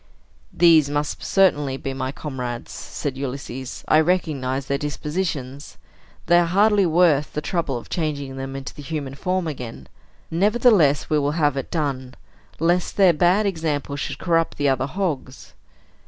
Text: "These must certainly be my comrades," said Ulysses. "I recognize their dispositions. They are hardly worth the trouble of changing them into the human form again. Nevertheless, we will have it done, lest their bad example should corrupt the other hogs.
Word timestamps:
"These 0.51 0.89
must 0.89 1.21
certainly 1.21 1.77
be 1.77 1.93
my 1.93 2.11
comrades," 2.11 2.71
said 2.71 3.17
Ulysses. 3.17 3.83
"I 3.87 3.99
recognize 3.99 4.65
their 4.65 4.79
dispositions. 4.79 5.77
They 6.25 6.39
are 6.39 6.47
hardly 6.47 6.87
worth 6.87 7.33
the 7.33 7.39
trouble 7.41 7.77
of 7.77 7.87
changing 7.87 8.35
them 8.35 8.55
into 8.55 8.73
the 8.73 8.81
human 8.81 9.13
form 9.13 9.45
again. 9.45 9.87
Nevertheless, 10.31 11.07
we 11.11 11.19
will 11.19 11.33
have 11.37 11.55
it 11.55 11.69
done, 11.69 12.15
lest 12.59 12.97
their 12.97 13.13
bad 13.13 13.45
example 13.45 13.95
should 13.95 14.17
corrupt 14.17 14.57
the 14.57 14.67
other 14.69 14.87
hogs. 14.87 15.53